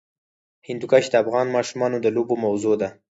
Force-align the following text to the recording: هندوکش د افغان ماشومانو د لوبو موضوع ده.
هندوکش 0.67 1.05
د 1.09 1.13
افغان 1.23 1.47
ماشومانو 1.55 1.97
د 2.01 2.07
لوبو 2.15 2.35
موضوع 2.45 2.75
ده. 2.81 2.89